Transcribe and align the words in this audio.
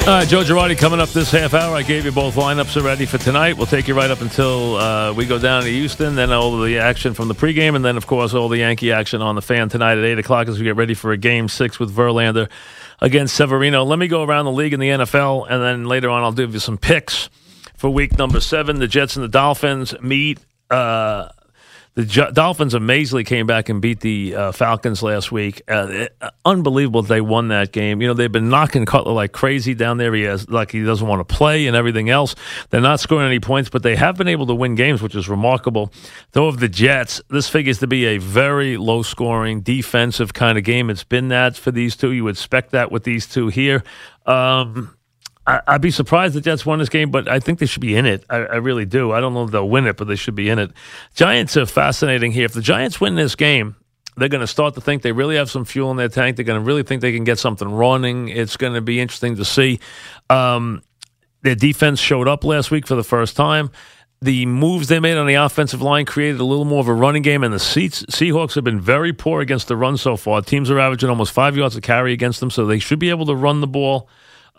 All 0.00 0.16
right, 0.16 0.26
Joe 0.26 0.42
Girardi 0.42 0.76
coming 0.76 0.98
up 0.98 1.10
this 1.10 1.30
half 1.30 1.54
hour. 1.54 1.76
I 1.76 1.82
gave 1.82 2.04
you 2.04 2.10
both 2.10 2.34
lineups 2.34 2.76
already 2.76 3.06
for 3.06 3.18
tonight. 3.18 3.56
We'll 3.56 3.66
take 3.66 3.86
you 3.86 3.94
right 3.94 4.10
up 4.10 4.22
until 4.22 4.74
uh, 4.76 5.12
we 5.12 5.24
go 5.24 5.38
down 5.38 5.62
to 5.62 5.68
Houston, 5.68 6.16
then 6.16 6.32
all 6.32 6.58
the 6.58 6.78
action 6.78 7.14
from 7.14 7.28
the 7.28 7.34
pregame, 7.34 7.76
and 7.76 7.84
then, 7.84 7.96
of 7.96 8.08
course, 8.08 8.34
all 8.34 8.48
the 8.48 8.58
Yankee 8.58 8.90
action 8.90 9.22
on 9.22 9.36
the 9.36 9.42
fan 9.42 9.68
tonight 9.68 9.98
at 9.98 10.04
8 10.04 10.18
o'clock 10.18 10.48
as 10.48 10.58
we 10.58 10.64
get 10.64 10.74
ready 10.74 10.94
for 10.94 11.12
a 11.12 11.16
game 11.16 11.48
six 11.48 11.78
with 11.78 11.94
Verlander 11.94 12.48
against 13.00 13.36
Severino. 13.36 13.84
Let 13.84 14.00
me 14.00 14.08
go 14.08 14.24
around 14.24 14.46
the 14.46 14.52
league 14.52 14.72
in 14.72 14.80
the 14.80 14.88
NFL, 14.88 15.46
and 15.48 15.62
then 15.62 15.84
later 15.84 16.08
on 16.10 16.24
I'll 16.24 16.32
give 16.32 16.54
you 16.54 16.60
some 16.60 16.78
picks 16.78 17.28
for 17.76 17.88
week 17.90 18.18
number 18.18 18.40
seven. 18.40 18.80
The 18.80 18.88
Jets 18.88 19.14
and 19.14 19.22
the 19.22 19.28
Dolphins 19.28 19.94
meet. 20.00 20.40
Uh, 20.70 21.28
the 21.94 22.04
J- 22.04 22.30
Dolphins 22.32 22.74
amazingly 22.74 23.24
came 23.24 23.46
back 23.46 23.68
and 23.68 23.82
beat 23.82 24.00
the 24.00 24.34
uh, 24.34 24.52
Falcons 24.52 25.02
last 25.02 25.32
week. 25.32 25.62
Uh, 25.68 25.86
it, 25.90 26.16
uh, 26.20 26.30
unbelievable 26.44 27.02
they 27.02 27.20
won 27.20 27.48
that 27.48 27.72
game. 27.72 28.00
You 28.00 28.08
know 28.08 28.14
they've 28.14 28.30
been 28.30 28.48
knocking 28.48 28.86
Cutler 28.86 29.12
like 29.12 29.32
crazy 29.32 29.74
down 29.74 29.98
there. 29.98 30.14
He 30.14 30.22
has 30.22 30.48
like 30.48 30.70
he 30.70 30.84
doesn't 30.84 31.06
want 31.06 31.26
to 31.26 31.34
play 31.34 31.66
and 31.66 31.76
everything 31.76 32.08
else. 32.08 32.34
They're 32.70 32.80
not 32.80 33.00
scoring 33.00 33.26
any 33.26 33.40
points, 33.40 33.70
but 33.70 33.82
they 33.82 33.96
have 33.96 34.16
been 34.16 34.28
able 34.28 34.46
to 34.46 34.54
win 34.54 34.76
games, 34.76 35.02
which 35.02 35.14
is 35.14 35.28
remarkable. 35.28 35.92
Though 36.32 36.46
of 36.46 36.60
the 36.60 36.68
Jets, 36.68 37.20
this 37.28 37.48
figures 37.48 37.78
to 37.78 37.86
be 37.86 38.06
a 38.06 38.18
very 38.18 38.76
low 38.76 39.02
scoring 39.02 39.60
defensive 39.60 40.32
kind 40.32 40.58
of 40.58 40.64
game. 40.64 40.90
It's 40.90 41.04
been 41.04 41.28
that 41.28 41.56
for 41.56 41.70
these 41.70 41.96
two. 41.96 42.12
You 42.12 42.24
would 42.24 42.36
expect 42.36 42.70
that 42.70 42.92
with 42.92 43.04
these 43.04 43.26
two 43.26 43.48
here. 43.48 43.82
Um, 44.26 44.96
I, 45.50 45.72
would 45.72 45.82
be 45.82 45.90
surprised 45.90 46.34
the 46.34 46.40
Jets 46.40 46.64
won 46.64 46.78
this 46.78 46.88
game, 46.88 47.10
but 47.10 47.28
I 47.28 47.40
think 47.40 47.58
they 47.58 47.66
should 47.66 47.82
be 47.82 47.96
in 47.96 48.06
it. 48.06 48.24
I, 48.30 48.36
I, 48.36 48.56
really 48.56 48.84
do. 48.84 49.12
I 49.12 49.20
don't 49.20 49.34
know 49.34 49.44
if 49.44 49.50
they'll 49.50 49.68
win 49.68 49.86
it, 49.86 49.96
but 49.96 50.06
they 50.06 50.16
should 50.16 50.34
be 50.34 50.48
in 50.48 50.58
it. 50.58 50.70
Giants 51.14 51.56
are 51.56 51.66
fascinating 51.66 52.32
here. 52.32 52.44
If 52.44 52.52
the 52.52 52.60
Giants 52.60 53.00
win 53.00 53.14
this 53.14 53.34
game, 53.34 53.76
they're 54.16 54.28
going 54.28 54.42
to 54.42 54.46
start 54.46 54.74
to 54.74 54.80
think 54.80 55.02
they 55.02 55.12
really 55.12 55.36
have 55.36 55.50
some 55.50 55.64
fuel 55.64 55.90
in 55.90 55.96
their 55.96 56.08
tank. 56.08 56.36
They're 56.36 56.44
going 56.44 56.60
to 56.60 56.66
really 56.66 56.82
think 56.82 57.00
they 57.00 57.12
can 57.12 57.24
get 57.24 57.38
something 57.38 57.68
running. 57.68 58.28
It's 58.28 58.56
going 58.56 58.74
to 58.74 58.80
be 58.80 59.00
interesting 59.00 59.36
to 59.36 59.44
see. 59.44 59.80
Um, 60.28 60.82
their 61.42 61.54
defense 61.54 62.00
showed 62.00 62.28
up 62.28 62.44
last 62.44 62.70
week 62.70 62.86
for 62.86 62.94
the 62.94 63.04
first 63.04 63.36
time. 63.36 63.70
The 64.22 64.44
moves 64.44 64.88
they 64.88 65.00
made 65.00 65.16
on 65.16 65.26
the 65.26 65.34
offensive 65.34 65.80
line 65.80 66.04
created 66.04 66.40
a 66.40 66.44
little 66.44 66.66
more 66.66 66.80
of 66.80 66.88
a 66.88 66.92
running 66.92 67.22
game, 67.22 67.42
and 67.42 67.54
the 67.54 67.58
Seahawks 67.58 68.54
have 68.54 68.64
been 68.64 68.80
very 68.80 69.14
poor 69.14 69.40
against 69.40 69.68
the 69.68 69.76
run 69.76 69.96
so 69.96 70.18
far. 70.18 70.42
Teams 70.42 70.70
are 70.70 70.78
averaging 70.78 71.08
almost 71.08 71.32
five 71.32 71.56
yards 71.56 71.74
a 71.74 71.80
carry 71.80 72.12
against 72.12 72.40
them, 72.40 72.50
so 72.50 72.66
they 72.66 72.78
should 72.78 72.98
be 72.98 73.08
able 73.08 73.24
to 73.24 73.34
run 73.34 73.62
the 73.62 73.66
ball. 73.66 74.10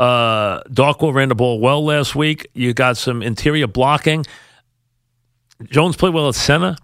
Uh, 0.01 0.63
Darkwa 0.63 1.13
ran 1.13 1.29
the 1.29 1.35
ball 1.35 1.59
well 1.59 1.85
last 1.85 2.15
week. 2.15 2.47
You 2.55 2.73
got 2.73 2.97
some 2.97 3.21
interior 3.21 3.67
blocking. 3.67 4.25
Jones 5.65 5.95
played 5.95 6.15
well 6.15 6.27
at 6.27 6.33
center. 6.33 6.75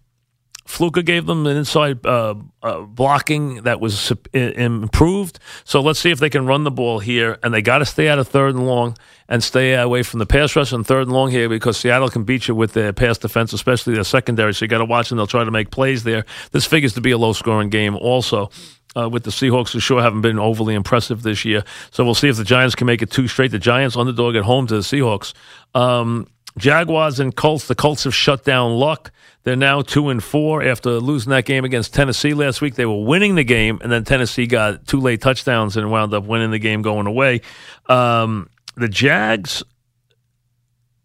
Fluker 0.65 1.01
gave 1.01 1.25
them 1.25 1.47
an 1.47 1.57
inside 1.57 2.05
uh, 2.05 2.35
uh, 2.61 2.81
blocking 2.81 3.63
that 3.63 3.79
was 3.79 4.11
improved. 4.33 5.39
So 5.63 5.81
let's 5.81 5.97
see 5.97 6.11
if 6.11 6.19
they 6.19 6.29
can 6.29 6.45
run 6.45 6.63
the 6.63 6.69
ball 6.69 6.99
here. 6.99 7.39
And 7.41 7.51
they 7.51 7.63
got 7.63 7.79
to 7.79 7.85
stay 7.85 8.07
out 8.07 8.19
of 8.19 8.27
third 8.27 8.53
and 8.53 8.67
long 8.67 8.95
and 9.27 9.43
stay 9.43 9.73
away 9.73 10.03
from 10.03 10.19
the 10.19 10.27
pass 10.27 10.55
rush 10.55 10.71
on 10.71 10.83
third 10.83 11.07
and 11.07 11.11
long 11.11 11.31
here 11.31 11.49
because 11.49 11.77
Seattle 11.77 12.09
can 12.09 12.23
beat 12.23 12.47
you 12.47 12.53
with 12.53 12.73
their 12.73 12.93
pass 12.93 13.17
defense, 13.17 13.51
especially 13.51 13.95
their 13.95 14.03
secondary. 14.03 14.53
So 14.53 14.65
you 14.65 14.69
got 14.69 14.77
to 14.77 14.85
watch 14.85 15.09
them. 15.09 15.17
They'll 15.17 15.25
try 15.25 15.43
to 15.43 15.49
make 15.49 15.71
plays 15.71 16.03
there. 16.03 16.23
This 16.51 16.65
figures 16.65 16.93
to 16.93 17.01
be 17.01 17.11
a 17.11 17.17
low 17.17 17.33
scoring 17.33 17.69
game 17.69 17.95
also 17.95 18.51
uh, 18.97 19.07
with 19.09 19.23
the 19.23 19.31
Seahawks, 19.31 19.71
who 19.71 19.79
sure 19.79 20.01
haven't 20.01 20.21
been 20.21 20.39
overly 20.39 20.73
impressive 20.73 21.21
this 21.21 21.45
year. 21.45 21.63
So 21.91 22.03
we'll 22.03 22.15
see 22.15 22.29
if 22.29 22.37
the 22.37 22.43
Giants 22.43 22.75
can 22.75 22.87
make 22.87 23.01
it 23.01 23.11
two 23.11 23.27
straight. 23.27 23.51
The 23.51 23.59
Giants 23.59 23.95
underdog 23.95 24.35
at 24.35 24.43
home 24.43 24.67
to 24.67 24.75
the 24.75 24.81
Seahawks. 24.81 25.33
Um, 25.73 26.27
Jaguars 26.57 27.19
and 27.19 27.35
Colts. 27.35 27.67
The 27.67 27.75
Colts 27.75 28.05
have 28.05 28.15
shut 28.15 28.43
down 28.43 28.73
Luck. 28.73 29.11
They're 29.43 29.55
now 29.55 29.81
two 29.81 30.09
and 30.09 30.21
four 30.21 30.63
after 30.63 30.99
losing 30.99 31.29
that 31.29 31.45
game 31.45 31.63
against 31.63 31.93
Tennessee 31.93 32.33
last 32.33 32.59
week. 32.61 32.75
They 32.75 32.85
were 32.85 33.03
winning 33.03 33.35
the 33.35 33.43
game, 33.43 33.79
and 33.81 33.91
then 33.91 34.03
Tennessee 34.03 34.47
got 34.47 34.87
two 34.87 34.99
late 34.99 35.21
touchdowns 35.21 35.77
and 35.77 35.89
wound 35.89 36.13
up 36.13 36.25
winning 36.25 36.51
the 36.51 36.59
game 36.59 36.81
going 36.81 37.07
away. 37.07 37.41
Um, 37.85 38.49
the 38.75 38.89
Jags, 38.89 39.63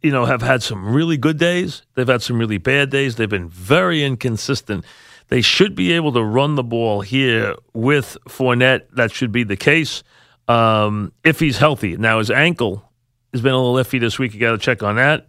you 0.01 0.11
know, 0.11 0.25
have 0.25 0.43
had 0.43 0.63
some 0.63 0.93
really 0.93 1.17
good 1.17 1.39
days. 1.39 1.83
They've 1.95 2.09
had 2.09 2.23
some 2.23 2.39
really 2.39 2.59
bad 2.59 2.91
days. 2.91 3.17
They've 3.17 3.29
been 3.29 3.49
very 3.49 4.03
inconsistent. 4.03 4.85
They 5.33 5.41
should 5.41 5.75
be 5.75 5.93
able 5.93 6.13
to 6.13 6.23
run 6.23 6.57
the 6.57 6.63
ball 6.63 7.01
here 7.01 7.55
with 7.73 8.19
Fournette. 8.29 8.83
That 8.97 9.11
should 9.13 9.33
be 9.33 9.45
the 9.45 9.57
case 9.57 10.03
um, 10.47 11.11
if 11.25 11.41
he's 11.41 11.57
healthy. 11.57 11.97
Now, 11.97 12.19
his 12.19 12.31
ankle 12.31 12.93
has 13.33 13.41
been 13.41 13.55
a 13.55 13.57
little 13.57 13.83
iffy 13.83 13.99
this 13.99 14.19
week. 14.19 14.35
You 14.35 14.41
got 14.41 14.51
to 14.51 14.59
check 14.59 14.83
on 14.83 14.97
that. 14.97 15.29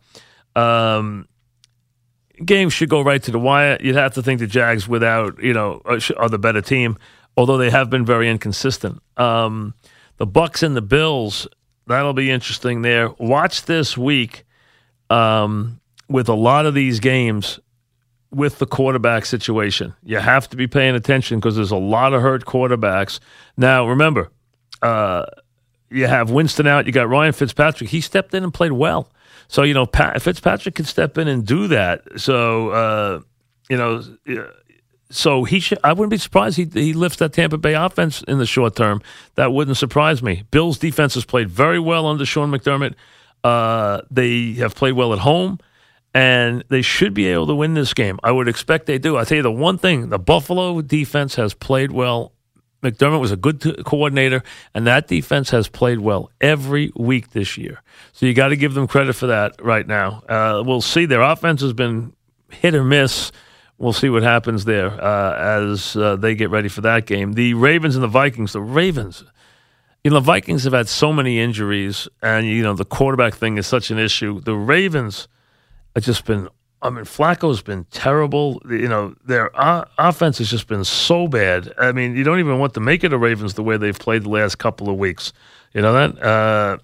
Um, 0.57 1.29
games 2.43 2.73
should 2.73 2.89
go 2.89 2.99
right 2.99 3.23
to 3.23 3.31
the 3.31 3.39
wire. 3.39 3.77
You'd 3.79 3.95
have 3.95 4.15
to 4.15 4.21
think 4.21 4.41
the 4.41 4.47
Jags, 4.47 4.89
without 4.89 5.41
you 5.41 5.53
know, 5.53 5.81
are 6.17 6.27
the 6.27 6.37
better 6.37 6.61
team, 6.61 6.97
although 7.37 7.57
they 7.57 7.69
have 7.69 7.89
been 7.89 8.05
very 8.05 8.29
inconsistent. 8.29 9.01
Um, 9.15 9.73
the 10.17 10.25
Bucks 10.25 10.63
and 10.63 10.75
the 10.75 10.81
Bills. 10.81 11.47
That'll 11.87 12.11
be 12.11 12.29
interesting 12.29 12.81
there. 12.81 13.09
Watch 13.19 13.63
this 13.63 13.97
week 13.97 14.43
um, 15.09 15.79
with 16.09 16.27
a 16.27 16.35
lot 16.35 16.65
of 16.65 16.73
these 16.73 16.99
games 16.99 17.61
with 18.33 18.59
the 18.59 18.65
quarterback 18.65 19.25
situation. 19.25 19.93
You 20.03 20.19
have 20.19 20.49
to 20.49 20.57
be 20.57 20.67
paying 20.67 20.95
attention 20.95 21.39
because 21.39 21.55
there's 21.55 21.71
a 21.71 21.77
lot 21.77 22.13
of 22.13 22.21
hurt 22.21 22.45
quarterbacks. 22.45 23.19
Now, 23.57 23.87
remember, 23.87 24.31
uh, 24.81 25.25
you 25.89 26.07
have 26.07 26.31
Winston 26.31 26.67
out. 26.67 26.87
You 26.87 26.91
got 26.91 27.07
Ryan 27.07 27.33
Fitzpatrick. 27.33 27.89
He 27.89 28.01
stepped 28.01 28.33
in 28.33 28.43
and 28.43 28.53
played 28.53 28.71
well. 28.71 29.09
So 29.47 29.63
you 29.63 29.73
know, 29.73 29.85
Pat, 29.85 30.21
Fitzpatrick 30.21 30.75
can 30.75 30.85
step 30.85 31.17
in 31.17 31.27
and 31.27 31.45
do 31.45 31.67
that. 31.67 32.01
So 32.17 32.69
uh, 32.69 33.19
you 33.69 33.77
know, 33.77 34.03
so 35.11 35.43
he 35.43 35.59
should. 35.59 35.77
I 35.83 35.93
wouldn't 35.93 36.09
be 36.09 36.17
surprised 36.17 36.57
he 36.57 36.65
he 36.65 36.93
lifts 36.93 37.19
that 37.19 37.33
Tampa 37.33 37.57
Bay 37.57 37.73
offense 37.73 38.23
in 38.23 38.39
the 38.39 38.45
short 38.45 38.75
term. 38.75 39.01
That 39.35 39.53
wouldn't 39.53 39.77
surprise 39.77 40.23
me. 40.23 40.43
Bills 40.49 40.79
defense 40.79 41.13
has 41.13 41.25
played 41.25 41.49
very 41.49 41.79
well 41.79 42.07
under 42.07 42.25
Sean 42.25 42.51
McDermott. 42.51 42.95
Uh, 43.43 44.01
they 44.09 44.53
have 44.53 44.73
played 44.73 44.93
well 44.93 45.13
at 45.13 45.19
home 45.19 45.59
and 46.13 46.63
they 46.69 46.81
should 46.81 47.13
be 47.13 47.27
able 47.27 47.47
to 47.47 47.55
win 47.55 47.73
this 47.73 47.93
game. 47.93 48.19
I 48.23 48.31
would 48.31 48.47
expect 48.47 48.85
they 48.85 48.97
do. 48.97 49.17
I 49.17 49.23
tell 49.23 49.37
you 49.37 49.43
the 49.43 49.51
one 49.51 49.77
thing: 49.77 50.09
the 50.09 50.19
Buffalo 50.19 50.81
defense 50.81 51.35
has 51.35 51.53
played 51.53 51.91
well. 51.91 52.31
McDermott 52.83 53.21
was 53.21 53.31
a 53.31 53.37
good 53.37 53.61
t- 53.61 53.81
coordinator, 53.83 54.43
and 54.73 54.85
that 54.85 55.07
defense 55.07 55.49
has 55.51 55.69
played 55.69 55.99
well 55.99 56.29
every 56.41 56.91
week 56.95 57.31
this 57.31 57.57
year. 57.57 57.81
So 58.11 58.25
you 58.25 58.33
got 58.33 58.49
to 58.49 58.57
give 58.57 58.73
them 58.73 58.87
credit 58.87 59.13
for 59.13 59.27
that 59.27 59.55
right 59.61 59.87
now. 59.87 60.21
Uh, 60.27 60.63
we'll 60.65 60.81
see. 60.81 61.05
Their 61.05 61.21
offense 61.21 61.61
has 61.61 61.71
been 61.71 62.13
hit 62.49 62.75
or 62.75 62.83
miss. 62.83 63.31
We'll 63.77 63.93
see 63.93 64.09
what 64.09 64.23
happens 64.23 64.65
there 64.65 64.89
uh, 65.01 65.61
as 65.69 65.95
uh, 65.95 66.17
they 66.17 66.35
get 66.35 66.49
ready 66.49 66.69
for 66.69 66.81
that 66.81 67.05
game. 67.05 67.33
The 67.33 67.53
Ravens 67.53 67.95
and 67.95 68.03
the 68.03 68.07
Vikings. 68.07 68.53
The 68.53 68.61
Ravens. 68.61 69.23
You 70.03 70.11
know, 70.11 70.15
the 70.15 70.21
Vikings 70.21 70.65
have 70.65 70.73
had 70.73 70.89
so 70.89 71.13
many 71.13 71.39
injuries, 71.39 72.09
and 72.21 72.45
you 72.45 72.61
know 72.61 72.73
the 72.73 72.85
quarterback 72.85 73.33
thing 73.33 73.57
is 73.57 73.65
such 73.65 73.89
an 73.91 73.97
issue. 73.97 74.41
The 74.41 74.55
Ravens 74.55 75.29
it's 75.95 76.05
just 76.05 76.25
been. 76.25 76.49
I 76.81 76.89
mean, 76.89 77.05
Flacco's 77.05 77.61
been 77.61 77.85
terrible. 77.91 78.61
You 78.69 78.89
know, 78.89 79.15
their 79.25 79.51
offense 79.55 80.39
has 80.39 80.49
just 80.49 80.67
been 80.67 80.83
so 80.83 81.29
bad. 81.29 81.71
I 81.77 81.93
mean, 81.93 82.13
you 82.17 82.25
don't 82.25 82.39
even 82.39 82.59
want 82.59 82.73
to 82.73 82.81
make 82.81 83.05
it 83.05 83.09
the 83.09 83.17
Ravens 83.17 83.53
the 83.53 83.63
way 83.63 83.77
they've 83.77 83.97
played 83.97 84.23
the 84.23 84.29
last 84.29 84.57
couple 84.57 84.89
of 84.89 84.97
weeks. 84.97 85.31
You 85.73 85.81
know 85.81 85.93
that. 85.93 86.21
Uh, 86.21 86.77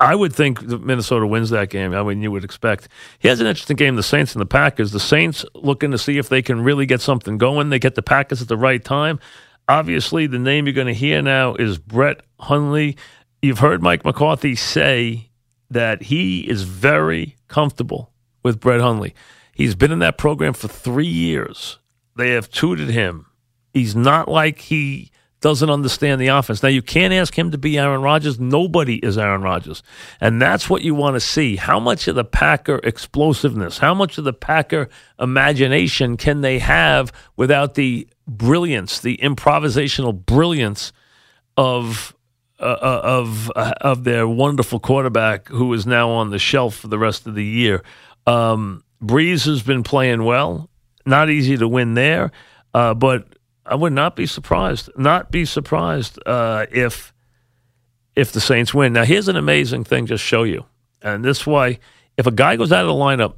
I 0.00 0.14
would 0.14 0.32
think 0.32 0.62
Minnesota 0.62 1.26
wins 1.26 1.50
that 1.50 1.68
game. 1.68 1.92
I 1.94 2.02
mean, 2.02 2.22
you 2.22 2.30
would 2.30 2.44
expect. 2.44 2.88
He 3.18 3.28
has 3.28 3.40
an 3.40 3.46
interesting 3.46 3.76
game. 3.76 3.96
The 3.96 4.02
Saints 4.02 4.34
and 4.34 4.40
the 4.40 4.46
Packers. 4.46 4.92
The 4.92 5.00
Saints 5.00 5.44
looking 5.54 5.90
to 5.90 5.98
see 5.98 6.18
if 6.18 6.28
they 6.28 6.40
can 6.40 6.62
really 6.62 6.86
get 6.86 7.00
something 7.00 7.38
going. 7.38 7.70
They 7.70 7.78
get 7.78 7.94
the 7.94 8.02
Packers 8.02 8.40
at 8.40 8.48
the 8.48 8.56
right 8.56 8.82
time. 8.82 9.20
Obviously, 9.68 10.26
the 10.26 10.38
name 10.38 10.66
you're 10.66 10.74
going 10.74 10.86
to 10.86 10.94
hear 10.94 11.22
now 11.22 11.54
is 11.54 11.78
Brett 11.78 12.20
Hundley. 12.40 12.96
You've 13.42 13.58
heard 13.58 13.82
Mike 13.82 14.04
McCarthy 14.04 14.54
say 14.54 15.30
that 15.70 16.04
he 16.04 16.40
is 16.48 16.62
very 16.62 17.36
comfortable 17.48 18.12
with 18.42 18.60
Brett 18.60 18.80
Hundley. 18.80 19.14
He's 19.54 19.74
been 19.74 19.92
in 19.92 20.00
that 20.00 20.18
program 20.18 20.52
for 20.52 20.68
three 20.68 21.06
years. 21.06 21.78
They 22.16 22.30
have 22.30 22.50
tutored 22.50 22.88
him. 22.88 23.26
He's 23.72 23.96
not 23.96 24.28
like 24.28 24.60
he 24.60 25.10
doesn't 25.40 25.68
understand 25.68 26.20
the 26.20 26.28
offense. 26.28 26.62
Now, 26.62 26.70
you 26.70 26.80
can't 26.80 27.12
ask 27.12 27.38
him 27.38 27.50
to 27.50 27.58
be 27.58 27.76
Aaron 27.76 28.00
Rodgers. 28.00 28.40
Nobody 28.40 28.96
is 28.96 29.18
Aaron 29.18 29.42
Rodgers. 29.42 29.82
And 30.18 30.40
that's 30.40 30.70
what 30.70 30.80
you 30.80 30.94
want 30.94 31.16
to 31.16 31.20
see. 31.20 31.56
How 31.56 31.78
much 31.78 32.08
of 32.08 32.14
the 32.14 32.24
Packer 32.24 32.80
explosiveness, 32.82 33.76
how 33.76 33.92
much 33.92 34.16
of 34.16 34.24
the 34.24 34.32
Packer 34.32 34.88
imagination 35.20 36.16
can 36.16 36.40
they 36.40 36.60
have 36.60 37.12
without 37.36 37.74
the 37.74 38.08
brilliance, 38.26 39.00
the 39.00 39.18
improvisational 39.18 40.14
brilliance 40.14 40.94
of 41.58 42.13
uh, 42.64 42.78
uh, 42.80 43.00
of 43.04 43.52
uh, 43.54 43.74
of 43.82 44.04
their 44.04 44.26
wonderful 44.26 44.80
quarterback 44.80 45.48
who 45.48 45.72
is 45.74 45.86
now 45.86 46.08
on 46.10 46.30
the 46.30 46.38
shelf 46.38 46.76
for 46.76 46.88
the 46.88 46.98
rest 46.98 47.26
of 47.26 47.34
the 47.34 47.44
year. 47.44 47.82
Um, 48.26 48.82
Brees 49.02 49.44
has 49.44 49.62
been 49.62 49.82
playing 49.82 50.24
well. 50.24 50.70
Not 51.04 51.28
easy 51.28 51.58
to 51.58 51.68
win 51.68 51.92
there, 51.92 52.32
uh, 52.72 52.94
but 52.94 53.36
I 53.66 53.74
would 53.74 53.92
not 53.92 54.16
be 54.16 54.24
surprised. 54.24 54.88
Not 54.96 55.30
be 55.30 55.44
surprised 55.44 56.18
uh, 56.24 56.64
if 56.72 57.12
if 58.16 58.32
the 58.32 58.40
Saints 58.40 58.72
win. 58.72 58.94
Now, 58.94 59.04
here's 59.04 59.28
an 59.28 59.36
amazing 59.36 59.84
thing. 59.84 60.06
Just 60.06 60.24
show 60.24 60.44
you, 60.44 60.64
and 61.02 61.22
this 61.22 61.46
way, 61.46 61.80
if 62.16 62.26
a 62.26 62.32
guy 62.32 62.56
goes 62.56 62.72
out 62.72 62.82
of 62.82 62.88
the 62.88 62.94
lineup, 62.94 63.34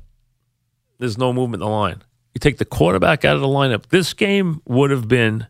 there's 0.99 1.19
no 1.19 1.33
movement 1.33 1.63
in 1.63 1.69
the 1.69 1.75
line. 1.75 2.03
You 2.33 2.39
take 2.39 2.59
the 2.59 2.65
quarterback 2.65 3.25
out 3.25 3.35
of 3.35 3.43
the 3.43 3.49
lineup. 3.49 3.87
This 3.87 4.13
game 4.13 4.63
would 4.67 4.93
have 4.93 5.09
been 5.09 5.49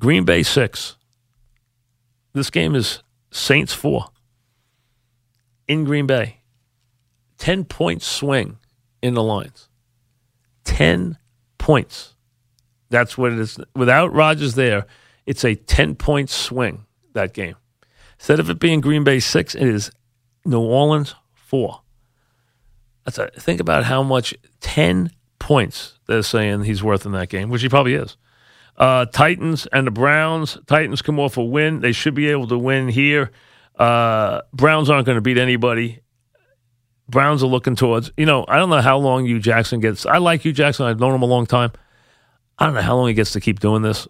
Green 0.00 0.24
Bay 0.24 0.42
six, 0.42 0.96
This 2.36 2.50
game 2.50 2.74
is 2.74 3.02
Saints 3.30 3.72
4 3.72 4.08
in 5.68 5.84
Green 5.84 6.06
Bay. 6.06 6.40
10 7.38 7.64
point 7.64 8.02
swing 8.02 8.58
in 9.00 9.14
the 9.14 9.22
lines. 9.22 9.70
10 10.64 11.16
points. 11.56 12.14
That's 12.90 13.16
what 13.16 13.32
it 13.32 13.38
is. 13.38 13.58
Without 13.74 14.12
Rodgers 14.12 14.54
there, 14.54 14.84
it's 15.24 15.46
a 15.46 15.54
10 15.54 15.94
point 15.94 16.28
swing, 16.28 16.84
that 17.14 17.32
game. 17.32 17.56
Instead 18.18 18.38
of 18.38 18.50
it 18.50 18.58
being 18.58 18.82
Green 18.82 19.02
Bay 19.02 19.18
6, 19.18 19.54
it 19.54 19.62
is 19.62 19.90
New 20.44 20.60
Orleans 20.60 21.14
4. 21.32 21.80
That's 23.06 23.16
a, 23.16 23.28
think 23.28 23.60
about 23.60 23.84
how 23.84 24.02
much 24.02 24.34
10 24.60 25.10
points 25.38 25.98
they're 26.06 26.22
saying 26.22 26.64
he's 26.64 26.82
worth 26.82 27.06
in 27.06 27.12
that 27.12 27.30
game, 27.30 27.48
which 27.48 27.62
he 27.62 27.70
probably 27.70 27.94
is. 27.94 28.18
Uh, 28.76 29.06
Titans 29.06 29.66
and 29.72 29.86
the 29.86 29.90
Browns. 29.90 30.58
Titans 30.66 31.02
come 31.02 31.18
off 31.18 31.36
a 31.36 31.44
win. 31.44 31.80
They 31.80 31.92
should 31.92 32.14
be 32.14 32.28
able 32.28 32.48
to 32.48 32.58
win 32.58 32.88
here. 32.88 33.30
Uh, 33.78 34.42
Browns 34.52 34.90
aren't 34.90 35.06
going 35.06 35.16
to 35.16 35.22
beat 35.22 35.38
anybody. 35.38 36.00
Browns 37.08 37.42
are 37.42 37.46
looking 37.46 37.76
towards, 37.76 38.10
you 38.16 38.26
know, 38.26 38.44
I 38.48 38.56
don't 38.56 38.68
know 38.68 38.80
how 38.80 38.98
long 38.98 39.26
Hue 39.26 39.38
Jackson 39.38 39.80
gets. 39.80 40.06
I 40.06 40.18
like 40.18 40.42
Hue 40.42 40.52
Jackson. 40.52 40.86
I've 40.86 40.98
known 40.98 41.14
him 41.14 41.22
a 41.22 41.26
long 41.26 41.46
time. 41.46 41.72
I 42.58 42.66
don't 42.66 42.74
know 42.74 42.82
how 42.82 42.96
long 42.96 43.08
he 43.08 43.14
gets 43.14 43.32
to 43.32 43.40
keep 43.40 43.60
doing 43.60 43.82
this. 43.82 44.08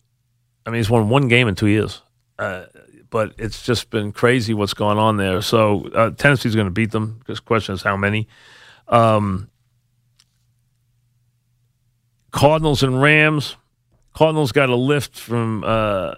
I 0.64 0.70
mean, 0.70 0.78
he's 0.78 0.90
won 0.90 1.08
one 1.08 1.28
game 1.28 1.46
in 1.46 1.54
two 1.54 1.66
years. 1.66 2.02
Uh, 2.38 2.64
but 3.10 3.34
it's 3.38 3.62
just 3.62 3.90
been 3.90 4.12
crazy 4.12 4.54
what's 4.54 4.74
going 4.74 4.98
on 4.98 5.16
there. 5.16 5.42
So 5.42 5.88
uh, 5.88 6.10
Tennessee's 6.10 6.54
going 6.54 6.66
to 6.66 6.72
beat 6.72 6.90
them. 6.90 7.20
Just 7.26 7.44
question 7.44 7.74
is 7.74 7.82
how 7.82 7.96
many. 7.96 8.28
Um, 8.88 9.48
Cardinals 12.30 12.82
and 12.82 13.00
Rams. 13.00 13.56
Cardinals 14.16 14.50
got 14.50 14.70
a 14.70 14.76
lift 14.76 15.18
from 15.18 15.62
uh, 15.62 16.14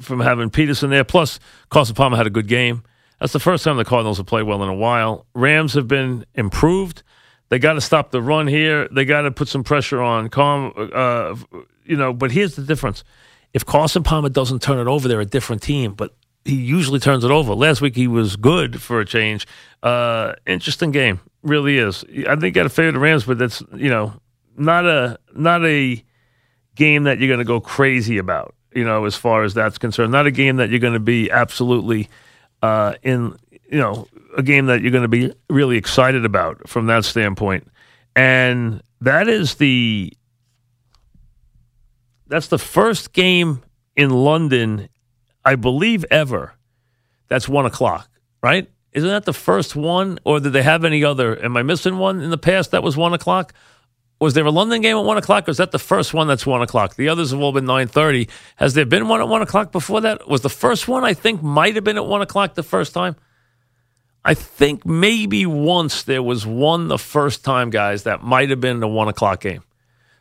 from 0.00 0.20
having 0.20 0.50
Peterson 0.50 0.88
there. 0.88 1.02
Plus, 1.02 1.40
Carson 1.68 1.96
Palmer 1.96 2.16
had 2.16 2.28
a 2.28 2.30
good 2.30 2.46
game. 2.46 2.84
That's 3.18 3.32
the 3.32 3.40
first 3.40 3.64
time 3.64 3.76
the 3.76 3.84
Cardinals 3.84 4.18
have 4.18 4.26
played 4.26 4.44
well 4.44 4.62
in 4.62 4.68
a 4.68 4.74
while. 4.74 5.26
Rams 5.34 5.74
have 5.74 5.88
been 5.88 6.24
improved. 6.34 7.02
They 7.48 7.58
got 7.58 7.72
to 7.72 7.80
stop 7.80 8.12
the 8.12 8.22
run 8.22 8.46
here. 8.46 8.88
They 8.92 9.04
got 9.04 9.22
to 9.22 9.32
put 9.32 9.48
some 9.48 9.64
pressure 9.64 10.00
on 10.00 10.28
Calm. 10.28 10.72
Uh, 10.76 11.34
you 11.84 11.96
know, 11.96 12.12
but 12.12 12.30
here's 12.30 12.54
the 12.54 12.62
difference: 12.62 13.02
if 13.52 13.66
Carson 13.66 14.04
Palmer 14.04 14.28
doesn't 14.28 14.62
turn 14.62 14.78
it 14.78 14.88
over, 14.88 15.08
they're 15.08 15.20
a 15.20 15.26
different 15.26 15.60
team. 15.60 15.94
But 15.94 16.14
he 16.44 16.54
usually 16.54 17.00
turns 17.00 17.24
it 17.24 17.32
over. 17.32 17.52
Last 17.54 17.80
week 17.80 17.96
he 17.96 18.06
was 18.06 18.36
good 18.36 18.80
for 18.80 19.00
a 19.00 19.04
change. 19.04 19.44
Uh, 19.82 20.34
interesting 20.46 20.92
game, 20.92 21.18
really 21.42 21.78
is. 21.78 22.04
I 22.28 22.36
think 22.36 22.54
got 22.54 22.62
to 22.62 22.68
favor 22.68 22.92
the 22.92 23.00
Rams, 23.00 23.24
but 23.24 23.38
that's 23.38 23.60
you 23.74 23.90
know 23.90 24.14
not 24.56 24.86
a 24.86 25.18
not 25.34 25.66
a 25.66 26.04
game 26.80 27.04
that 27.04 27.18
you're 27.18 27.28
going 27.28 27.38
to 27.38 27.44
go 27.44 27.60
crazy 27.60 28.16
about. 28.16 28.54
You 28.74 28.84
know, 28.84 29.04
as 29.04 29.14
far 29.14 29.44
as 29.44 29.52
that's 29.52 29.78
concerned, 29.78 30.10
not 30.10 30.26
a 30.26 30.30
game 30.30 30.56
that 30.56 30.70
you're 30.70 30.80
going 30.80 30.94
to 30.94 31.00
be 31.00 31.30
absolutely 31.30 32.08
uh, 32.62 32.94
in. 33.02 33.36
You 33.70 33.78
know, 33.78 34.08
a 34.36 34.42
game 34.42 34.66
that 34.66 34.80
you're 34.80 34.90
going 34.90 35.02
to 35.02 35.08
be 35.08 35.32
really 35.48 35.76
excited 35.76 36.24
about 36.24 36.68
from 36.68 36.86
that 36.86 37.04
standpoint, 37.04 37.68
and 38.16 38.82
that 39.00 39.28
is 39.28 39.54
the 39.56 40.12
that's 42.26 42.48
the 42.48 42.58
first 42.58 43.12
game 43.12 43.62
in 43.96 44.10
London, 44.10 44.88
I 45.44 45.56
believe, 45.56 46.04
ever. 46.10 46.54
That's 47.28 47.48
one 47.48 47.66
o'clock, 47.66 48.08
right? 48.42 48.68
Isn't 48.92 49.08
that 49.08 49.24
the 49.24 49.32
first 49.32 49.76
one, 49.76 50.18
or 50.24 50.40
did 50.40 50.52
they 50.52 50.62
have 50.62 50.84
any 50.84 51.04
other? 51.04 51.40
Am 51.44 51.56
I 51.56 51.62
missing 51.62 51.98
one 51.98 52.20
in 52.20 52.30
the 52.30 52.38
past 52.38 52.72
that 52.72 52.82
was 52.82 52.96
one 52.96 53.14
o'clock? 53.14 53.52
Was 54.20 54.34
there 54.34 54.44
a 54.44 54.50
London 54.50 54.82
game 54.82 54.98
at 54.98 55.04
one 55.04 55.16
o'clock, 55.16 55.48
or 55.48 55.50
is 55.50 55.56
that 55.56 55.70
the 55.70 55.78
first 55.78 56.12
one 56.12 56.28
that's 56.28 56.44
one 56.44 56.60
o'clock? 56.60 56.96
The 56.96 57.08
others 57.08 57.30
have 57.30 57.40
all 57.40 57.52
been 57.52 57.64
nine 57.64 57.88
thirty. 57.88 58.28
Has 58.56 58.74
there 58.74 58.84
been 58.84 59.08
one 59.08 59.20
at 59.20 59.28
one 59.28 59.40
o'clock 59.40 59.72
before 59.72 60.02
that? 60.02 60.28
Was 60.28 60.42
the 60.42 60.50
first 60.50 60.86
one 60.86 61.04
I 61.04 61.14
think 61.14 61.42
might 61.42 61.74
have 61.74 61.84
been 61.84 61.96
at 61.96 62.04
one 62.06 62.20
o'clock 62.20 62.54
the 62.54 62.62
first 62.62 62.92
time? 62.92 63.16
I 64.22 64.34
think 64.34 64.84
maybe 64.84 65.46
once 65.46 66.02
there 66.02 66.22
was 66.22 66.46
one 66.46 66.88
the 66.88 66.98
first 66.98 67.42
time, 67.42 67.70
guys, 67.70 68.02
that 68.02 68.22
might 68.22 68.50
have 68.50 68.60
been 68.60 68.80
the 68.80 68.88
one 68.88 69.08
o'clock 69.08 69.40
game. 69.40 69.62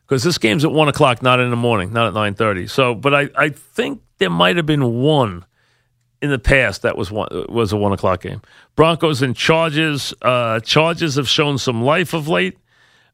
Because 0.07 0.23
this 0.23 0.37
game's 0.37 0.63
at 0.63 0.71
one 0.71 0.87
o'clock, 0.87 1.21
not 1.21 1.41
in 1.41 1.49
the 1.49 1.57
morning, 1.57 1.91
not 1.91 2.07
at 2.07 2.13
nine 2.13 2.35
thirty. 2.35 2.67
So, 2.67 2.95
but 2.95 3.13
I, 3.13 3.29
I 3.35 3.49
think 3.49 4.01
there 4.17 4.29
might 4.29 4.55
have 4.55 4.65
been 4.65 5.01
one 5.01 5.45
in 6.21 6.29
the 6.29 6.39
past 6.39 6.83
that 6.83 6.97
was 6.97 7.11
one 7.11 7.27
was 7.49 7.73
a 7.73 7.77
one 7.77 7.91
o'clock 7.91 8.21
game. 8.21 8.41
Broncos 8.77 9.21
and 9.21 9.35
Chargers. 9.35 10.13
Uh, 10.21 10.61
Chargers 10.61 11.15
have 11.15 11.27
shown 11.27 11.57
some 11.57 11.83
life 11.83 12.13
of 12.13 12.29
late. 12.29 12.57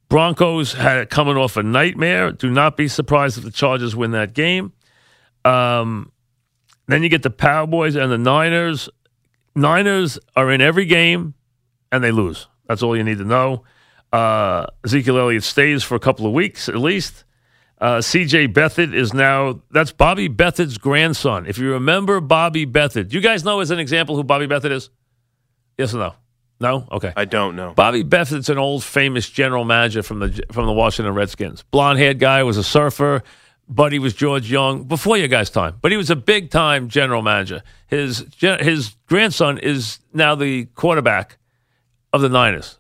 Broncos 0.10 0.74
had 0.74 1.10
coming 1.10 1.38
off 1.38 1.58
a 1.58 1.64
nightmare. 1.64 2.32
Do 2.32 2.50
not 2.50 2.78
be 2.78 2.88
surprised 2.88 3.38
if 3.38 3.44
the 3.44 3.52
Chargers 3.52 3.96
win 3.96 4.12
that 4.12 4.34
game. 4.34 4.74
Um, 5.44 6.12
then 6.88 7.04
you 7.04 7.10
get 7.10 7.24
the 7.24 7.32
Cowboys 7.32 7.96
and 7.96 8.12
the 8.12 8.18
Niners. 8.18 8.90
Niners 9.56 10.20
are 10.36 10.52
in 10.52 10.62
every 10.62 10.86
game 10.86 11.34
and 11.92 12.04
they 12.04 12.12
lose. 12.12 12.48
That's 12.68 12.84
all 12.84 12.96
you 12.96 13.04
need 13.04 13.18
to 13.20 13.24
know. 13.26 13.64
Uh, 14.12 14.68
Ezekiel 14.84 15.18
Elliott 15.18 15.44
stays 15.44 15.84
for 15.84 15.96
a 15.96 16.00
couple 16.00 16.26
of 16.26 16.34
weeks 16.34 16.70
at 16.70 16.78
least. 16.78 17.24
Uh, 17.80 17.98
CJ 17.98 18.54
Beathard 18.54 18.94
is 18.94 19.14
now, 19.14 19.62
that's 19.70 19.92
Bobby 19.92 20.30
Beathard's 20.30 20.78
grandson. 20.78 21.46
If 21.46 21.58
you 21.58 21.74
remember 21.74 22.22
Bobby 22.22 22.66
Beathard, 22.66 23.10
do 23.10 23.18
you 23.18 23.22
guys 23.22 23.44
know 23.44 23.60
as 23.60 23.70
an 23.72 23.80
example 23.80 24.16
who 24.16 24.24
Bobby 24.24 24.48
Beathard 24.48 24.72
is? 24.72 24.90
Yes 25.78 25.94
or 25.94 25.98
no? 25.98 26.14
No? 26.60 26.88
Okay. 26.92 27.12
I 27.16 27.26
don't 27.26 27.56
know. 27.56 27.74
Bobby 27.74 28.04
Beathard's 28.04 28.50
an 28.50 28.58
old 28.58 28.84
famous 28.84 29.30
general 29.30 29.66
manager 29.66 30.02
from 30.04 30.20
the 30.20 30.44
from 30.52 30.66
the 30.66 30.74
Washington 30.74 31.14
Redskins. 31.14 31.64
Blonde 31.64 32.00
haired 32.00 32.20
guy 32.20 32.44
was 32.44 32.58
a 32.58 32.64
surfer. 32.64 33.24
Buddy 33.68 33.98
was 34.00 34.14
George 34.14 34.50
Young 34.50 34.84
before 34.84 35.18
your 35.18 35.28
guys' 35.28 35.50
time, 35.50 35.78
but 35.82 35.92
he 35.92 35.98
was 35.98 36.10
a 36.10 36.16
big 36.16 36.52
time 36.52 36.88
general 36.88 37.22
manager. 37.22 37.64
His 37.88 38.26
his 38.40 38.96
grandson 39.08 39.58
is 39.58 40.00
now 40.14 40.36
the 40.36 40.66
quarterback 40.76 41.38
of 42.14 42.22
the 42.22 42.30
Niners. 42.30 42.78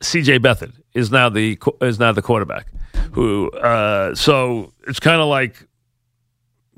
C.J. 0.00 0.40
Beathard 0.40 0.72
is 0.92 1.10
now 1.10 1.28
the 1.28 1.58
is 1.80 1.98
now 1.98 2.12
the 2.12 2.22
quarterback. 2.22 2.66
Who 3.12 3.50
uh, 3.50 4.14
so 4.14 4.72
it's 4.86 5.00
kind 5.00 5.20
of 5.20 5.28
like 5.28 5.66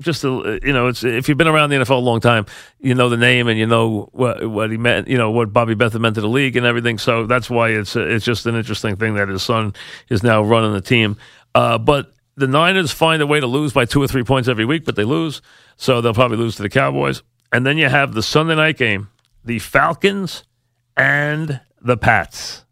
just 0.01 0.23
a, 0.23 0.59
you 0.63 0.73
know, 0.73 0.87
it's 0.87 1.03
if 1.03 1.29
you've 1.29 1.37
been 1.37 1.47
around 1.47 1.69
the 1.69 1.77
NFL 1.77 1.91
a 1.91 1.99
long 1.99 2.19
time, 2.19 2.45
you 2.79 2.93
know 2.93 3.09
the 3.09 3.17
name 3.17 3.47
and 3.47 3.57
you 3.57 3.65
know 3.65 4.09
what 4.11 4.45
what 4.47 4.69
he 4.71 4.77
meant, 4.77 5.07
you 5.07 5.17
know 5.17 5.31
what 5.31 5.53
Bobby 5.53 5.75
Beathard 5.75 6.01
meant 6.01 6.15
to 6.15 6.21
the 6.21 6.29
league 6.29 6.57
and 6.57 6.65
everything. 6.65 6.97
So 6.97 7.25
that's 7.25 7.49
why 7.49 7.69
it's 7.69 7.95
it's 7.95 8.25
just 8.25 8.45
an 8.45 8.55
interesting 8.55 8.97
thing 8.97 9.15
that 9.15 9.29
his 9.29 9.43
son 9.43 9.73
is 10.09 10.23
now 10.23 10.43
running 10.43 10.73
the 10.73 10.81
team. 10.81 11.17
Uh, 11.53 11.77
but 11.77 12.11
the 12.35 12.47
Niners 12.47 12.91
find 12.91 13.21
a 13.21 13.27
way 13.27 13.39
to 13.39 13.47
lose 13.47 13.71
by 13.71 13.85
two 13.85 14.03
or 14.03 14.07
three 14.07 14.23
points 14.23 14.49
every 14.49 14.65
week, 14.65 14.83
but 14.83 14.97
they 14.97 15.05
lose, 15.05 15.41
so 15.77 16.01
they'll 16.01 16.13
probably 16.13 16.37
lose 16.37 16.57
to 16.57 16.61
the 16.61 16.69
Cowboys. 16.69 17.23
And 17.53 17.65
then 17.65 17.77
you 17.77 17.87
have 17.87 18.13
the 18.13 18.23
Sunday 18.23 18.55
night 18.55 18.77
game, 18.77 19.09
the 19.45 19.59
Falcons 19.59 20.43
and 20.97 21.61
the 21.81 21.95
Pats. 21.95 22.63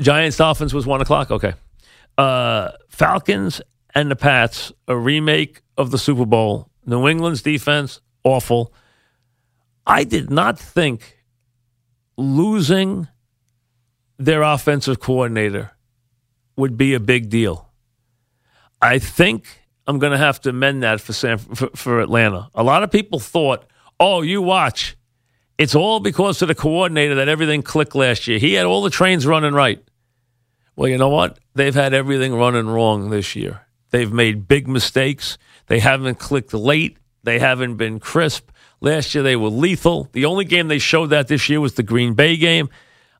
Giants 0.00 0.36
Dolphins 0.36 0.72
was 0.72 0.86
one 0.86 1.00
o'clock. 1.00 1.32
Okay 1.32 1.54
uh, 2.18 2.72
Falcons 2.90 3.62
and 3.94 4.10
the 4.10 4.16
Pats, 4.16 4.72
a 4.86 4.96
remake 4.96 5.62
of 5.78 5.90
the 5.90 5.98
Super 5.98 6.26
Bowl. 6.26 6.68
New 6.84 7.08
England's 7.08 7.42
defense, 7.42 8.00
awful. 8.24 8.74
I 9.86 10.04
did 10.04 10.30
not 10.30 10.58
think 10.58 11.18
losing 12.16 13.08
their 14.18 14.42
offensive 14.42 15.00
coordinator 15.00 15.70
would 16.56 16.76
be 16.76 16.92
a 16.92 17.00
big 17.00 17.30
deal. 17.30 17.70
I 18.82 18.98
think 18.98 19.46
I'm 19.86 19.98
going 19.98 20.12
to 20.12 20.18
have 20.18 20.40
to 20.42 20.50
amend 20.50 20.82
that 20.82 21.00
for, 21.00 21.12
San, 21.12 21.38
for, 21.38 21.70
for 21.74 22.00
Atlanta. 22.00 22.48
A 22.54 22.62
lot 22.62 22.82
of 22.82 22.90
people 22.90 23.20
thought, 23.20 23.64
oh, 24.00 24.22
you 24.22 24.42
watch. 24.42 24.96
It's 25.56 25.74
all 25.74 26.00
because 26.00 26.42
of 26.42 26.48
the 26.48 26.54
coordinator 26.54 27.16
that 27.16 27.28
everything 27.28 27.62
clicked 27.62 27.94
last 27.94 28.26
year. 28.28 28.38
He 28.38 28.54
had 28.54 28.66
all 28.66 28.82
the 28.82 28.90
trains 28.90 29.26
running 29.26 29.54
right. 29.54 29.82
Well, 30.78 30.86
you 30.88 30.96
know 30.96 31.08
what? 31.08 31.40
They've 31.56 31.74
had 31.74 31.92
everything 31.92 32.36
running 32.36 32.68
wrong 32.68 33.10
this 33.10 33.34
year. 33.34 33.66
They've 33.90 34.12
made 34.12 34.46
big 34.46 34.68
mistakes. 34.68 35.36
They 35.66 35.80
haven't 35.80 36.20
clicked 36.20 36.54
late. 36.54 36.98
They 37.24 37.40
haven't 37.40 37.78
been 37.78 37.98
crisp. 37.98 38.52
Last 38.80 39.12
year 39.12 39.24
they 39.24 39.34
were 39.34 39.48
lethal. 39.48 40.08
The 40.12 40.24
only 40.24 40.44
game 40.44 40.68
they 40.68 40.78
showed 40.78 41.06
that 41.06 41.26
this 41.26 41.48
year 41.48 41.60
was 41.60 41.74
the 41.74 41.82
Green 41.82 42.14
Bay 42.14 42.36
game. 42.36 42.68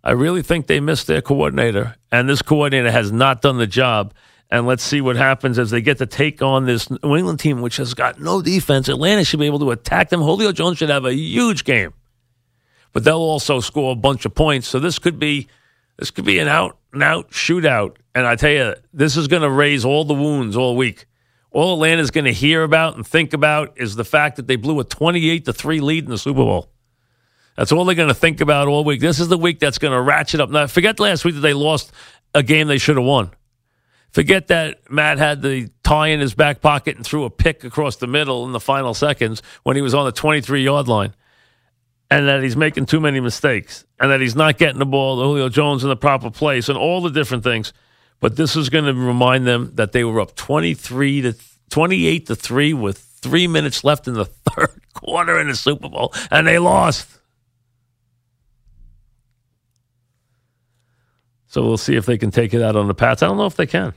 I 0.05 0.13
really 0.13 0.41
think 0.41 0.69
they 0.69 0.79
missed 0.79 1.09
their 1.09 1.21
coordinator, 1.21 1.97
and 2.13 2.29
this 2.29 2.43
coordinator 2.43 2.93
has 2.93 3.11
not 3.11 3.43
done 3.43 3.59
the 3.59 3.67
job. 3.67 4.15
And 4.53 4.65
let's 4.65 4.85
see 4.85 5.01
what 5.01 5.17
happens 5.17 5.59
as 5.59 5.73
they 5.73 5.81
get 5.81 5.99
to 5.99 6.07
take 6.07 6.41
on 6.41 6.65
this 6.65 6.89
New 6.89 7.17
England 7.17 7.41
team, 7.41 7.61
which 7.61 7.79
has 7.79 7.93
got 7.93 8.21
no 8.21 8.41
defense. 8.41 8.89
Atlanta 8.89 9.25
should 9.25 9.41
be 9.41 9.47
able 9.47 9.59
to 9.59 9.73
attack 9.73 10.11
them. 10.11 10.21
Julio 10.21 10.53
Jones 10.53 10.79
should 10.79 10.91
have 10.91 11.05
a 11.05 11.13
huge 11.13 11.65
game, 11.65 11.93
but 12.93 13.03
they'll 13.03 13.17
also 13.17 13.59
score 13.59 13.91
a 13.91 13.97
bunch 13.97 14.25
of 14.25 14.33
points. 14.37 14.69
So 14.69 14.79
this 14.79 15.01
could 15.01 15.19
be 15.19 15.49
this 15.99 16.11
could 16.11 16.25
be 16.25 16.39
an 16.39 16.49
out 16.49 16.79
and 16.93 17.03
out 17.03 17.31
shootout. 17.31 17.97
And 18.15 18.27
I 18.27 18.37
tell 18.37 18.51
you, 18.51 18.75
this 18.93 19.17
is 19.17 19.29
going 19.29 19.43
to 19.43 19.51
raise 19.51 19.85
all 19.85 20.05
the 20.05 20.15
wounds 20.15 20.57
all 20.57 20.77
week. 20.77 21.07
All 21.51 21.75
Atlanta's 21.75 22.11
going 22.11 22.27
to 22.27 22.33
hear 22.33 22.63
about 22.63 22.97
and 22.97 23.07
think 23.07 23.33
about 23.33 23.79
is 23.79 23.97
the 23.97 24.05
fact 24.05 24.37
that 24.37 24.47
they 24.47 24.57
blew 24.57 24.81
a 24.81 24.85
28 24.85 25.45
to 25.47 25.53
3 25.53 25.81
lead 25.81 26.05
in 26.05 26.11
the 26.11 26.19
Super 26.19 26.41
Bowl. 26.41 26.71
That's 27.57 27.73
all 27.73 27.85
they're 27.85 27.97
going 27.97 28.09
to 28.09 28.15
think 28.15 28.41
about 28.41 28.69
all 28.69 28.85
week. 28.85 29.01
This 29.01 29.19
is 29.19 29.29
the 29.29 29.39
week 29.39 29.59
that's 29.59 29.79
going 29.79 29.93
to 29.93 30.01
ratchet 30.01 30.41
up. 30.41 30.51
Now, 30.51 30.67
forget 30.69 31.01
last 31.01 31.25
week 31.25 31.35
that 31.35 31.41
they 31.41 31.55
lost 31.55 31.91
a 32.35 32.43
game 32.43 32.69
they 32.69 32.79
should 32.79 32.97
have 32.97 33.05
won. 33.05 33.33
Forget 34.11 34.47
that 34.47 34.91
Matt 34.91 35.19
had 35.19 35.43
the 35.43 35.69
tie 35.83 36.09
in 36.09 36.21
his 36.21 36.35
back 36.35 36.61
pocket 36.61 36.97
and 36.97 37.05
threw 37.05 37.25
a 37.25 37.31
pick 37.31 37.65
across 37.65 37.97
the 37.97 38.07
middle 38.07 38.47
in 38.47 38.53
the 38.53 38.61
final 38.61 38.95
seconds 38.95 39.43
when 39.65 39.77
he 39.77 39.83
was 39.83 39.95
on 39.95 40.07
the 40.07 40.13
23 40.13 40.63
yard 40.63 40.89
line, 40.89 41.15
and 42.11 42.27
that 42.29 42.43
he's 42.43 42.57
making 42.57 42.87
too 42.87 43.01
many 43.01 43.21
mistakes, 43.21 43.85
and 44.01 44.11
that 44.11 44.21
he's 44.21 44.37
not 44.37 44.59
getting 44.59 44.79
the 44.79 44.87
ball 44.87 45.17
to 45.17 45.23
Julio 45.25 45.49
Jones 45.49 45.83
in 45.83 45.89
the 45.89 45.97
proper 45.97 46.31
place, 46.31 46.69
and 46.69 46.79
all 46.79 47.01
the 47.01 47.11
different 47.11 47.45
things. 47.45 47.73
But 48.21 48.37
this 48.37 48.57
is 48.57 48.69
going 48.69 48.85
to 48.85 48.95
remind 48.95 49.47
them 49.47 49.73
that 49.75 49.93
they 49.93 50.05
were 50.05 50.21
up 50.21 50.35
23 50.35 51.23
to 51.23 51.35
28 51.71 52.27
to 52.27 52.35
3 52.35 52.75
with 52.75 52.99
three 52.99 53.47
minutes 53.47 53.85
left 53.85 54.09
in 54.09 54.15
the 54.15 54.25
third 54.51 54.81
quarter 54.95 55.39
in 55.39 55.49
the 55.49 55.57
Super 55.57 55.89
Bowl, 55.89 56.13
and 56.31 56.47
they 56.47 56.59
lost. 56.59 57.09
So 61.47 61.63
we'll 61.63 61.79
see 61.79 61.97
if 61.97 62.05
they 62.07 62.19
can 62.19 62.31
take 62.31 62.53
it 62.53 62.63
out 62.63 62.77
on 62.77 62.89
the 62.89 62.95
Pats. 62.95 63.23
I 63.23 63.27
don't 63.27 63.39
know 63.39 63.47
if 63.47 63.57
they 63.57 63.67
can. 63.67 63.95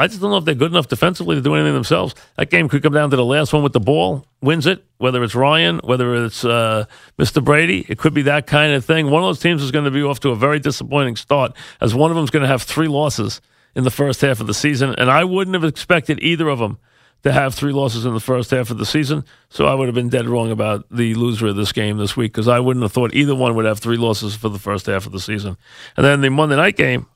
I 0.00 0.06
just 0.06 0.22
don't 0.22 0.30
know 0.30 0.38
if 0.38 0.46
they're 0.46 0.54
good 0.54 0.70
enough 0.70 0.88
defensively 0.88 1.36
to 1.36 1.42
do 1.42 1.54
anything 1.54 1.74
themselves. 1.74 2.14
That 2.38 2.48
game 2.48 2.70
could 2.70 2.82
come 2.82 2.94
down 2.94 3.10
to 3.10 3.16
the 3.16 3.24
last 3.24 3.52
one 3.52 3.62
with 3.62 3.74
the 3.74 3.80
ball, 3.80 4.24
wins 4.40 4.66
it, 4.66 4.82
whether 4.96 5.22
it's 5.22 5.34
Ryan, 5.34 5.78
whether 5.84 6.24
it's 6.24 6.42
uh, 6.42 6.86
Mr. 7.18 7.44
Brady. 7.44 7.84
It 7.86 7.98
could 7.98 8.14
be 8.14 8.22
that 8.22 8.46
kind 8.46 8.72
of 8.72 8.82
thing. 8.82 9.10
One 9.10 9.22
of 9.22 9.28
those 9.28 9.40
teams 9.40 9.62
is 9.62 9.70
going 9.70 9.84
to 9.84 9.90
be 9.90 10.02
off 10.02 10.18
to 10.20 10.30
a 10.30 10.36
very 10.36 10.58
disappointing 10.58 11.16
start, 11.16 11.52
as 11.82 11.94
one 11.94 12.10
of 12.10 12.14
them 12.14 12.24
is 12.24 12.30
going 12.30 12.40
to 12.40 12.48
have 12.48 12.62
three 12.62 12.88
losses 12.88 13.42
in 13.74 13.84
the 13.84 13.90
first 13.90 14.22
half 14.22 14.40
of 14.40 14.46
the 14.46 14.54
season. 14.54 14.94
And 14.96 15.10
I 15.10 15.24
wouldn't 15.24 15.52
have 15.52 15.64
expected 15.64 16.18
either 16.22 16.48
of 16.48 16.60
them 16.60 16.78
to 17.22 17.32
have 17.32 17.54
three 17.54 17.72
losses 17.72 18.06
in 18.06 18.14
the 18.14 18.20
first 18.20 18.52
half 18.52 18.70
of 18.70 18.78
the 18.78 18.86
season. 18.86 19.22
So 19.50 19.66
I 19.66 19.74
would 19.74 19.86
have 19.86 19.94
been 19.94 20.08
dead 20.08 20.26
wrong 20.26 20.50
about 20.50 20.86
the 20.90 21.14
loser 21.14 21.48
of 21.48 21.56
this 21.56 21.72
game 21.72 21.98
this 21.98 22.16
week 22.16 22.32
because 22.32 22.48
I 22.48 22.58
wouldn't 22.58 22.82
have 22.82 22.92
thought 22.92 23.12
either 23.14 23.34
one 23.34 23.54
would 23.54 23.66
have 23.66 23.80
three 23.80 23.98
losses 23.98 24.34
for 24.34 24.48
the 24.48 24.58
first 24.58 24.86
half 24.86 25.04
of 25.04 25.12
the 25.12 25.20
season. 25.20 25.58
And 25.98 26.06
then 26.06 26.22
the 26.22 26.30
Monday 26.30 26.56
night 26.56 26.78
game 26.78 27.06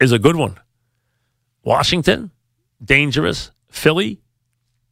is 0.00 0.10
a 0.10 0.18
good 0.18 0.34
one. 0.34 0.58
Washington, 1.64 2.30
dangerous. 2.82 3.50
Philly, 3.68 4.20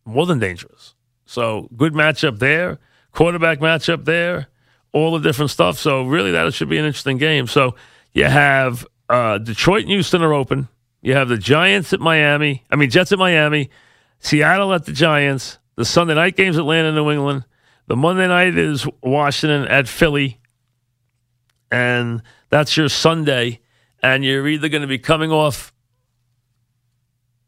more 0.04 0.26
than 0.26 0.38
dangerous. 0.38 0.94
So 1.26 1.68
good 1.76 1.92
matchup 1.92 2.38
there. 2.38 2.78
Quarterback 3.12 3.58
matchup 3.60 4.04
there. 4.04 4.48
All 4.92 5.12
the 5.12 5.20
different 5.20 5.50
stuff. 5.50 5.78
So 5.78 6.04
really, 6.04 6.32
that 6.32 6.52
should 6.54 6.68
be 6.68 6.78
an 6.78 6.84
interesting 6.84 7.18
game. 7.18 7.46
So 7.46 7.76
you 8.12 8.24
have 8.24 8.86
uh, 9.08 9.38
Detroit 9.38 9.82
and 9.82 9.90
Houston 9.90 10.22
are 10.22 10.32
open. 10.32 10.68
You 11.02 11.14
have 11.14 11.28
the 11.28 11.38
Giants 11.38 11.92
at 11.92 12.00
Miami. 12.00 12.64
I 12.70 12.76
mean, 12.76 12.90
Jets 12.90 13.12
at 13.12 13.18
Miami. 13.18 13.70
Seattle 14.18 14.72
at 14.72 14.86
the 14.86 14.92
Giants. 14.92 15.58
The 15.76 15.84
Sunday 15.84 16.14
night 16.14 16.36
game's 16.36 16.58
Atlanta, 16.58 16.92
New 16.92 17.10
England. 17.10 17.44
The 17.86 17.96
Monday 17.96 18.28
night 18.28 18.56
is 18.56 18.86
Washington 19.02 19.66
at 19.66 19.88
Philly. 19.88 20.40
And 21.70 22.22
that's 22.48 22.76
your 22.76 22.88
Sunday. 22.88 23.60
And 24.02 24.24
you're 24.24 24.46
either 24.48 24.68
going 24.68 24.82
to 24.82 24.88
be 24.88 24.98
coming 24.98 25.30
off 25.30 25.72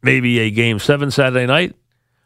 maybe 0.03 0.39
a 0.39 0.51
game 0.51 0.77
seven 0.77 1.09
Saturday 1.09 1.45
night, 1.47 1.75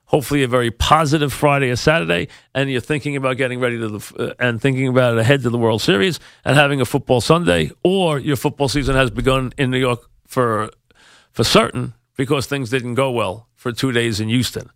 hopefully 0.05 0.43
a 0.43 0.47
very 0.47 0.71
positive 0.71 1.31
Friday 1.31 1.69
or 1.69 1.75
Saturday, 1.75 2.27
and 2.53 2.69
you're 2.69 2.81
thinking 2.81 3.15
about 3.15 3.37
getting 3.37 3.59
ready 3.59 3.77
to 3.77 3.87
the 3.87 4.15
uh, 4.19 4.33
and 4.39 4.61
thinking 4.61 4.87
about 4.87 5.13
it 5.13 5.19
ahead 5.19 5.43
to 5.43 5.49
the 5.49 5.57
World 5.57 5.81
Series 5.81 6.19
and 6.43 6.57
having 6.57 6.81
a 6.81 6.85
football 6.85 7.21
Sunday, 7.21 7.71
or 7.83 8.19
your 8.19 8.35
football 8.35 8.67
season 8.67 8.95
has 8.95 9.11
begun 9.11 9.53
in 9.57 9.71
New 9.71 9.79
York 9.79 10.09
for 10.25 10.69
for 11.31 11.43
certain 11.43 11.93
because 12.17 12.47
things 12.47 12.69
didn't 12.69 12.95
go 12.95 13.11
well 13.11 13.47
for 13.55 13.71
two 13.71 13.91
days 13.91 14.19
in 14.19 14.27
Houston. 14.27 14.65